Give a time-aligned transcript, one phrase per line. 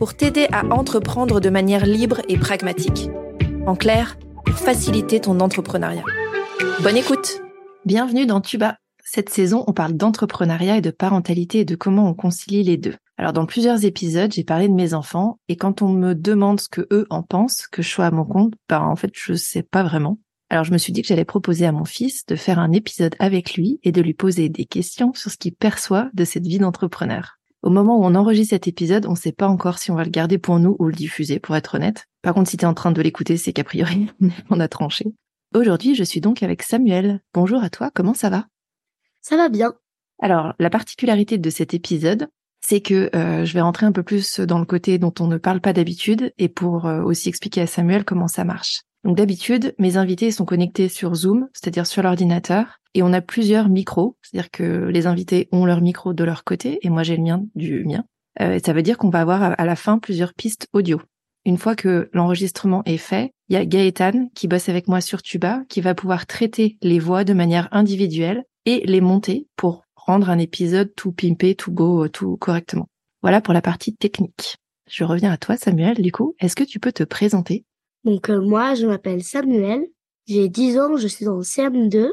[0.00, 3.10] pour t'aider à entreprendre de manière libre et pragmatique.
[3.66, 6.06] En clair, pour faciliter ton entrepreneuriat.
[6.82, 7.42] Bonne écoute
[7.84, 8.78] Bienvenue dans Tuba.
[9.04, 12.94] Cette saison, on parle d'entrepreneuriat et de parentalité et de comment on concilie les deux.
[13.18, 16.70] Alors dans plusieurs épisodes, j'ai parlé de mes enfants et quand on me demande ce
[16.70, 19.62] que eux en pensent, que je sois à mon compte, ben en fait je sais
[19.62, 20.18] pas vraiment.
[20.48, 23.16] Alors je me suis dit que j'allais proposer à mon fils de faire un épisode
[23.18, 26.58] avec lui et de lui poser des questions sur ce qu'il perçoit de cette vie
[26.58, 27.39] d'entrepreneur.
[27.62, 30.04] Au moment où on enregistre cet épisode, on ne sait pas encore si on va
[30.04, 32.06] le garder pour nous ou le diffuser, pour être honnête.
[32.22, 34.08] Par contre, si tu es en train de l'écouter, c'est qu'a priori,
[34.50, 35.04] on a tranché.
[35.54, 37.20] Aujourd'hui, je suis donc avec Samuel.
[37.34, 38.46] Bonjour à toi, comment ça va?
[39.20, 39.74] Ça va bien.
[40.22, 42.28] Alors, la particularité de cet épisode,
[42.62, 45.36] c'est que euh, je vais rentrer un peu plus dans le côté dont on ne
[45.36, 48.82] parle pas d'habitude et pour euh, aussi expliquer à Samuel comment ça marche.
[49.04, 53.68] Donc d'habitude, mes invités sont connectés sur Zoom, c'est-à-dire sur l'ordinateur, et on a plusieurs
[53.68, 57.22] micros, c'est-à-dire que les invités ont leur micro de leur côté et moi j'ai le
[57.22, 58.04] mien du mien.
[58.40, 61.00] Euh, ça veut dire qu'on va avoir à la fin plusieurs pistes audio.
[61.44, 65.22] Une fois que l'enregistrement est fait, il y a Gaëtan qui bosse avec moi sur
[65.22, 70.28] Tuba, qui va pouvoir traiter les voix de manière individuelle et les monter pour rendre
[70.28, 72.88] un épisode tout pimpé, tout beau, tout correctement.
[73.22, 74.56] Voilà pour la partie technique.
[74.90, 77.64] Je reviens à toi Samuel, du coup, est-ce que tu peux te présenter?
[78.04, 79.86] Donc euh, moi, je m'appelle Samuel,
[80.26, 82.12] j'ai 10 ans, je suis en CM2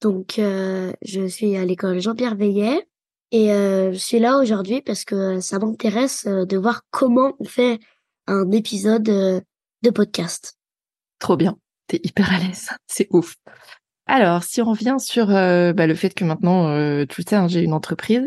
[0.00, 2.86] donc, euh, je suis à l'école Jean-Pierre Veillet.
[3.32, 7.44] Et euh, je suis là aujourd'hui parce que ça m'intéresse euh, de voir comment on
[7.44, 7.78] fait
[8.26, 10.56] un épisode de podcast.
[11.18, 11.56] Trop bien,
[11.86, 13.36] t'es hyper à l'aise, c'est ouf.
[14.06, 17.72] Alors, si on revient sur bah, le fait que maintenant, tu sais, hein, j'ai une
[17.72, 18.26] entreprise,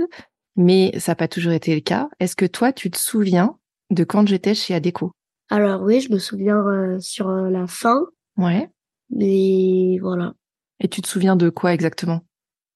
[0.55, 2.07] mais ça n'a pas toujours été le cas.
[2.19, 3.57] Est-ce que toi, tu te souviens
[3.89, 5.11] de quand j'étais chez Adeco
[5.49, 8.01] Alors oui, je me souviens sur la fin.
[8.37, 8.69] Ouais.
[9.09, 10.33] Mais voilà.
[10.79, 12.21] Et tu te souviens de quoi exactement?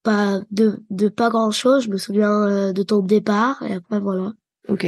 [0.04, 1.84] Pas de, de pas grand chose.
[1.86, 4.34] Je me souviens euh, de ton départ et après voilà.
[4.70, 4.86] Ok.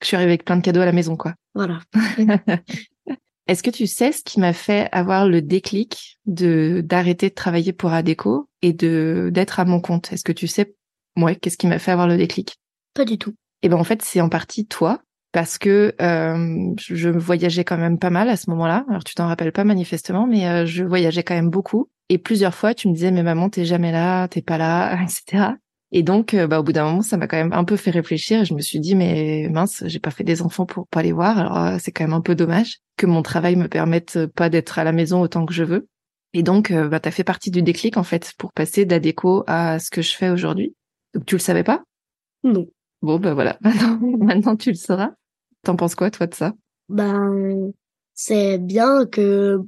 [0.00, 1.34] Je suis arrivée avec plein de cadeaux à la maison, quoi.
[1.54, 1.80] Voilà.
[3.46, 7.72] Est-ce que tu sais ce qui m'a fait avoir le déclic de d'arrêter de travailler
[7.74, 10.12] pour Adeco et de d'être à mon compte?
[10.12, 10.74] Est-ce que tu sais,
[11.16, 12.56] ouais, qu'est-ce qui m'a fait avoir le déclic?
[12.94, 13.34] Pas du tout.
[13.62, 15.02] Eh ben en fait, c'est en partie toi,
[15.34, 18.84] parce que euh, je voyageais quand même pas mal à ce moment-là.
[18.88, 21.90] Alors tu t'en rappelles pas manifestement, mais euh, je voyageais quand même beaucoup.
[22.08, 25.54] Et plusieurs fois, tu me disais, mais maman, t'es jamais là, t'es pas là, etc.
[25.90, 27.90] Et donc, euh, bah, au bout d'un moment, ça m'a quand même un peu fait
[27.90, 28.42] réfléchir.
[28.42, 31.12] Et je me suis dit, mais mince, j'ai pas fait des enfants pour pas les
[31.12, 31.36] voir.
[31.36, 34.78] Alors, euh, c'est quand même un peu dommage que mon travail me permette pas d'être
[34.78, 35.88] à la maison autant que je veux.
[36.32, 39.80] Et donc, euh, bah, t'as fait partie du déclic, en fait, pour passer d'Adeco à
[39.80, 40.76] ce que je fais aujourd'hui.
[41.12, 41.82] Donc, tu le savais pas?
[42.44, 42.66] Non.
[43.02, 43.58] Bon, bah voilà.
[43.62, 45.10] Maintenant, maintenant tu le sauras.
[45.64, 46.52] T'en penses quoi, toi, de ça?
[46.88, 47.72] Ben,
[48.14, 49.60] c'est bien que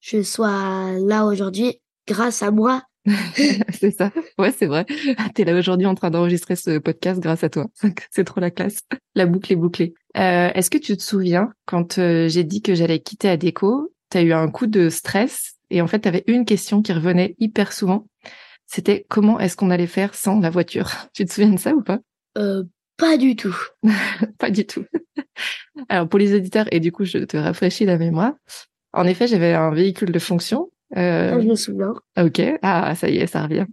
[0.00, 2.82] je sois là aujourd'hui grâce à moi.
[3.72, 4.10] c'est ça.
[4.38, 4.86] Ouais, c'est vrai.
[5.34, 7.66] T'es là aujourd'hui en train d'enregistrer ce podcast grâce à toi.
[8.10, 8.80] C'est trop la classe.
[9.14, 9.92] La boucle est bouclée.
[10.16, 14.22] Euh, Est-ce que tu te souviens quand euh, j'ai dit que j'allais quitter Adeco, t'as
[14.22, 18.06] eu un coup de stress et en fait t'avais une question qui revenait hyper souvent.
[18.66, 20.90] C'était comment est-ce qu'on allait faire sans la voiture?
[21.12, 21.98] Tu te souviens de ça ou pas?
[22.38, 22.64] Euh,
[22.96, 23.56] Pas du tout.
[24.38, 24.84] pas du tout.
[25.88, 28.34] Alors pour les auditeurs et du coup je te rafraîchis la mémoire.
[28.94, 30.70] En effet, j'avais un véhicule de fonction.
[30.96, 31.32] Euh...
[31.34, 31.94] Ah, je me souviens.
[32.16, 32.40] Ok.
[32.62, 33.66] Ah, ça y est, ça revient.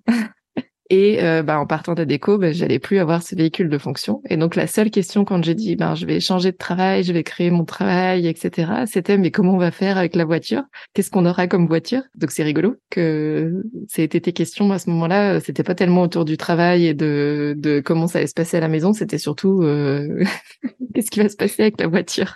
[0.94, 4.22] Et euh, bah, en partant de déco, bah, j'allais plus avoir ce véhicule de fonction.
[4.29, 7.13] Et donc la seule question quand j'ai dit, ben je vais changer de travail, je
[7.13, 8.74] vais créer mon travail, etc.
[8.88, 10.63] C'était mais comment on va faire avec la voiture?
[10.94, 12.01] Qu'est-ce qu'on aura comme voiture?
[12.16, 15.40] Donc c'est rigolo que c'était tes questions à ce moment-là.
[15.40, 18.60] C'était pas tellement autour du travail et de, de comment ça allait se passer à
[18.60, 18.92] la maison.
[18.92, 20.25] C'était surtout euh...
[20.94, 22.36] qu'est-ce qui va se passer avec la voiture?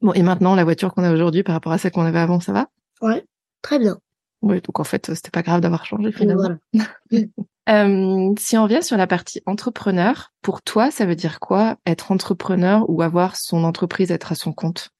[0.00, 2.40] Bon, et maintenant, la voiture qu'on a aujourd'hui par rapport à celle qu'on avait avant,
[2.40, 2.66] ça va?
[3.02, 3.22] Ouais,
[3.62, 3.98] très bien.
[4.42, 6.56] Oui, donc en fait, c'était pas grave d'avoir changé finalement.
[7.68, 12.10] euh, si on revient sur la partie entrepreneur, pour toi, ça veut dire quoi être
[12.10, 14.90] entrepreneur ou avoir son entreprise, être à son compte?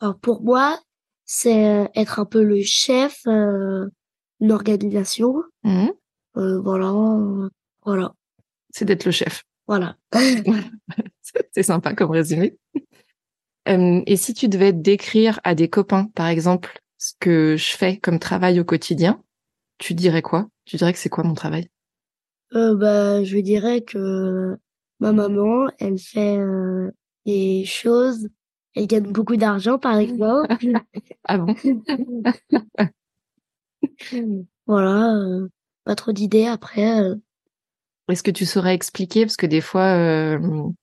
[0.00, 0.78] Alors pour moi,
[1.24, 3.88] c'est euh, être un peu le chef euh,
[4.40, 5.34] d'une organisation.
[5.64, 5.88] Mmh.
[6.36, 6.92] Euh, voilà,
[7.84, 8.12] voilà.
[8.70, 9.44] C'est d'être le chef.
[9.66, 9.96] Voilà.
[11.52, 12.56] c'est sympa comme résumé.
[13.64, 18.18] Et si tu devais décrire à des copains, par exemple, ce que je fais comme
[18.18, 19.22] travail au quotidien,
[19.78, 20.48] tu dirais quoi?
[20.64, 21.70] Tu dirais que c'est quoi mon travail?
[22.54, 24.56] Euh, Bah, je dirais que
[25.00, 26.90] ma maman, elle fait euh,
[27.26, 28.28] des choses
[28.74, 30.56] elle gagne beaucoup d'argent, par exemple.
[31.24, 31.54] ah bon?
[34.66, 35.48] Voilà, euh,
[35.84, 37.00] pas trop d'idées après.
[37.00, 37.16] Euh.
[38.08, 40.38] Est-ce que tu saurais expliquer, parce que des fois, euh,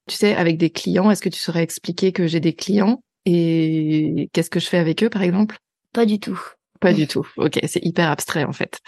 [0.07, 3.01] tu sais, avec des clients, est-ce que tu saurais expliquer que j'ai des clients?
[3.25, 5.57] Et qu'est-ce que je fais avec eux, par exemple?
[5.93, 6.39] Pas du tout.
[6.79, 7.27] Pas du tout.
[7.37, 8.79] Ok, c'est hyper abstrait en fait.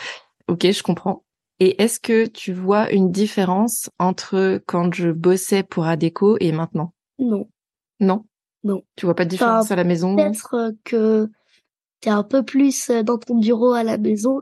[0.48, 1.24] Ok, je comprends.
[1.64, 6.92] Et est-ce que tu vois une différence entre quand je bossais pour Adeco et maintenant?
[7.20, 7.48] Non.
[8.00, 8.26] Non?
[8.64, 8.82] Non.
[8.96, 10.16] Tu vois pas de différence à la maison?
[10.16, 11.30] Peut-être que
[12.02, 14.42] tu es un peu plus dans ton bureau à la maison.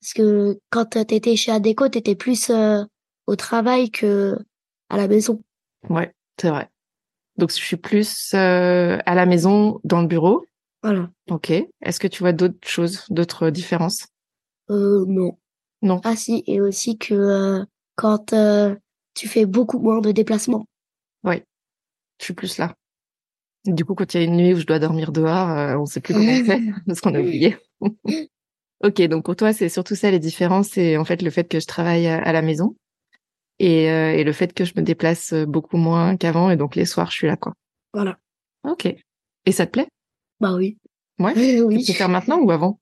[0.00, 2.50] Parce que quand tu étais chez Adeco, tu étais plus
[3.28, 4.36] au travail que
[4.88, 5.40] à la maison.
[5.88, 6.68] Ouais, c'est vrai.
[7.36, 10.44] Donc je suis plus à la maison dans le bureau?
[10.82, 11.08] Voilà.
[11.30, 11.50] Ok.
[11.50, 14.08] Est-ce que tu vois d'autres choses, d'autres différences?
[14.70, 15.38] Euh non.
[15.82, 16.00] Non.
[16.04, 17.64] Ah si, et aussi que euh,
[17.96, 18.74] quand euh,
[19.14, 20.66] tu fais beaucoup moins de déplacements.
[21.24, 21.42] Oui,
[22.18, 22.74] je suis plus là.
[23.64, 25.86] Du coup, quand il y a une nuit où je dois dormir dehors, euh, on
[25.86, 27.56] sait plus comment on fait parce qu'on a oublié.
[28.84, 31.60] ok, donc pour toi, c'est surtout ça les différences, c'est en fait le fait que
[31.60, 32.76] je travaille à la maison
[33.58, 37.10] et, et le fait que je me déplace beaucoup moins qu'avant et donc les soirs,
[37.10, 37.54] je suis là quoi.
[37.92, 38.18] Voilà.
[38.64, 38.86] Ok.
[39.46, 39.88] Et ça te plaît?
[40.40, 40.78] Bah oui.
[41.18, 41.32] Ouais.
[41.62, 41.84] oui.
[41.84, 42.78] Tu peux faire maintenant ou avant?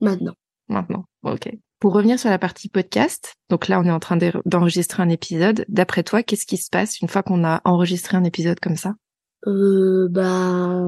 [0.00, 0.34] Maintenant.
[0.68, 1.04] Maintenant.
[1.22, 1.50] Ok.
[1.80, 5.64] Pour revenir sur la partie podcast, donc là on est en train d'enregistrer un épisode.
[5.68, 8.96] D'après toi, qu'est-ce qui se passe une fois qu'on a enregistré un épisode comme ça?
[9.46, 10.78] Euh bah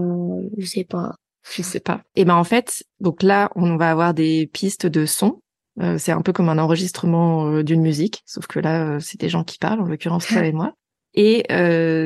[0.59, 1.15] je sais pas.
[1.51, 2.03] Je sais pas.
[2.15, 5.41] Et ben en fait, donc là on va avoir des pistes de son.
[5.81, 9.19] Euh, c'est un peu comme un enregistrement euh, d'une musique, sauf que là euh, c'est
[9.19, 10.75] des gens qui parlent, en l'occurrence toi et moi.
[11.15, 11.45] Et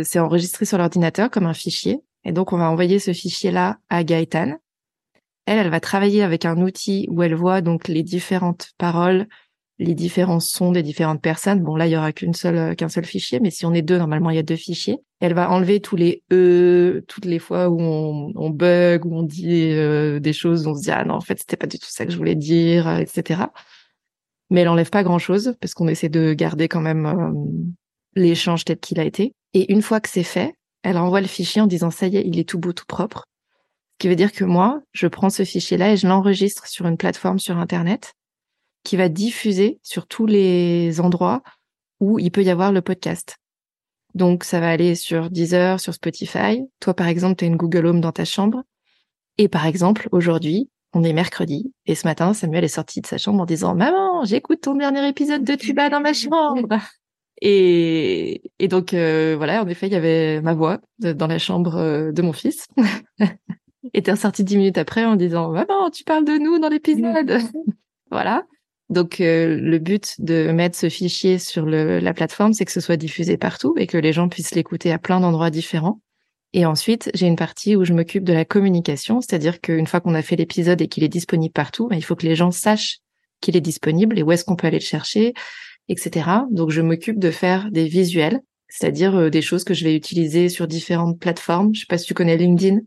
[0.05, 1.99] c'est enregistré sur l'ordinateur comme un fichier.
[2.25, 4.59] Et donc on va envoyer ce fichier là à Gaëtan
[5.47, 9.27] elle, elle va travailler avec un outil où elle voit donc les différentes paroles,
[9.79, 11.61] les différents sons des différentes personnes.
[11.61, 13.83] Bon, là, il y aura qu'une seule, euh, qu'un seul fichier, mais si on est
[13.83, 14.99] deux, normalement, il y a deux fichiers.
[15.21, 19.71] Elle va enlever tous les e, toutes les fois où on, bug, où on dit
[19.73, 22.05] euh, des choses, on se dit ah non, en fait, c'était pas du tout ça
[22.07, 23.45] que je voulais dire, euh, etc.
[24.51, 27.35] Mais elle enlève pas grand chose parce qu'on essaie de garder quand même
[28.15, 29.35] l'échange tel qu'il a été.
[29.55, 32.23] Et une fois que c'est fait, elle envoie le fichier en disant ça y est,
[32.25, 33.25] il est tout beau, tout propre.
[33.97, 36.99] Ce qui veut dire que moi, je prends ce fichier-là et je l'enregistre sur une
[36.99, 38.13] plateforme sur Internet
[38.85, 41.43] qui va diffuser sur tous les endroits
[41.99, 43.39] où il peut y avoir le podcast.
[44.13, 46.61] Donc, ça va aller sur Deezer, sur Spotify.
[46.79, 48.65] Toi, par exemple, tu as une Google Home dans ta chambre.
[49.39, 51.73] Et par exemple, aujourd'hui, on est mercredi.
[51.87, 55.09] Et ce matin, Samuel est sorti de sa chambre en disant, maman, j'écoute ton dernier
[55.09, 56.69] épisode de Tuba dans ma chambre.
[57.41, 62.13] Et, donc, euh, voilà, en effet, il y avait ma voix dans la chambre euh,
[62.13, 62.67] de mon fils.
[63.95, 67.41] et t'es ressorti dix minutes après en disant maman tu parles de nous dans l'épisode
[68.11, 68.45] voilà.
[68.89, 72.81] Donc euh, le but de mettre ce fichier sur le, la plateforme c'est que ce
[72.81, 76.01] soit diffusé partout et que les gens puissent l'écouter à plein d'endroits différents.
[76.53, 80.15] Et ensuite j'ai une partie où je m'occupe de la communication c'est-à-dire qu'une fois qu'on
[80.15, 82.99] a fait l'épisode et qu'il est disponible partout ben, il faut que les gens sachent
[83.41, 85.35] qu'il est disponible et où est-ce qu'on peut aller le chercher
[85.89, 89.95] etc donc je m'occupe de faire des visuels c'est-à-dire euh, des choses que je vais
[89.95, 91.75] utiliser sur différentes plateformes.
[91.75, 92.81] Je sais pas si tu connais LinkedIn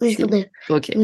[0.00, 0.16] oui,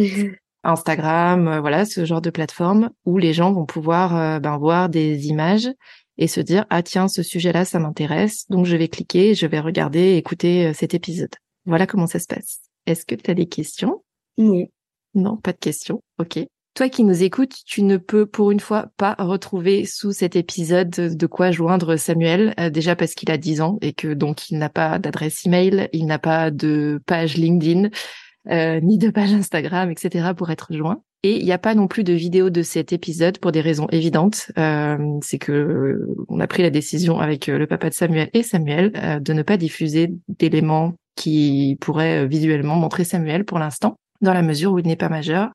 [0.06, 0.34] je.
[0.62, 4.88] Instagram, euh, voilà, ce genre de plateforme où les gens vont pouvoir euh, ben, voir
[4.88, 5.70] des images
[6.18, 9.60] et se dire ah tiens ce sujet-là ça m'intéresse donc je vais cliquer, je vais
[9.60, 11.34] regarder, écouter euh, cet épisode.
[11.66, 12.60] Voilà comment ça se passe.
[12.86, 14.02] Est-ce que tu as des questions?
[14.38, 14.66] Non.
[15.14, 16.02] Non, pas de questions.
[16.18, 16.38] Ok.
[16.74, 20.90] Toi qui nous écoutes, tu ne peux pour une fois pas retrouver sous cet épisode
[20.90, 24.68] de quoi joindre Samuel, déjà parce qu'il a 10 ans et que donc il n'a
[24.68, 27.90] pas d'adresse email, il n'a pas de page LinkedIn,
[28.48, 30.30] euh, ni de page Instagram, etc.
[30.36, 31.02] pour être joint.
[31.22, 33.86] Et il n'y a pas non plus de vidéo de cet épisode pour des raisons
[33.92, 34.50] évidentes.
[34.56, 38.42] Euh, c'est que euh, on a pris la décision avec le papa de Samuel et
[38.42, 44.40] Samuel de ne pas diffuser d'éléments qui pourraient visuellement montrer Samuel pour l'instant, dans la
[44.40, 45.50] mesure où il n'est pas majeur.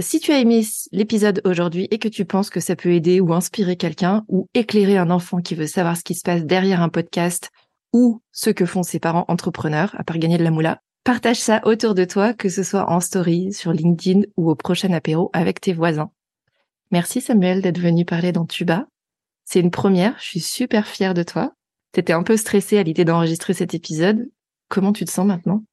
[0.00, 3.32] si tu as aimé l'épisode aujourd'hui et que tu penses que ça peut aider ou
[3.32, 6.88] inspirer quelqu'un ou éclairer un enfant qui veut savoir ce qui se passe derrière un
[6.88, 7.50] podcast
[7.92, 11.62] ou ce que font ses parents entrepreneurs à part gagner de la moula, Partage ça
[11.64, 15.58] autour de toi, que ce soit en story, sur LinkedIn ou au prochain apéro avec
[15.58, 16.10] tes voisins.
[16.90, 18.88] Merci Samuel d'être venu parler dans Tuba.
[19.46, 21.54] C'est une première, je suis super fière de toi.
[21.92, 24.28] T'étais un peu stressée à l'idée d'enregistrer cet épisode.
[24.68, 25.64] Comment tu te sens maintenant?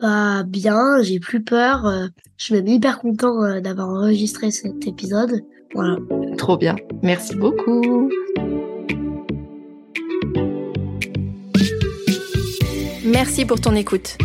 [0.00, 1.84] Bah bien, j'ai plus peur.
[1.84, 2.06] Euh,
[2.38, 5.42] je suis même hyper content euh, d'avoir enregistré cet épisode.
[5.74, 5.98] Voilà.
[6.38, 6.76] Trop bien.
[7.02, 8.08] Merci beaucoup.
[13.04, 14.16] Merci pour ton écoute.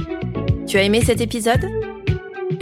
[0.74, 1.70] Tu as aimé cet épisode?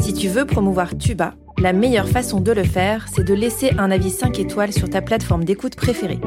[0.01, 3.89] Si tu veux promouvoir Tuba, la meilleure façon de le faire, c'est de laisser un
[3.89, 6.19] avis 5 étoiles sur ta plateforme d'écoute préférée.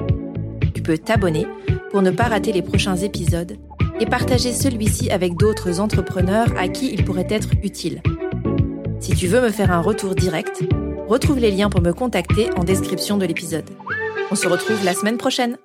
[0.75, 1.47] Tu peux t'abonner
[1.91, 3.59] pour ne pas rater les prochains épisodes
[4.01, 8.01] et partager celui-ci avec d'autres entrepreneurs à qui il pourrait être utile.
[8.99, 10.63] Si tu veux me faire un retour direct,
[11.07, 13.69] retrouve les liens pour me contacter en description de l'épisode.
[14.31, 15.59] On se retrouve la semaine prochaine.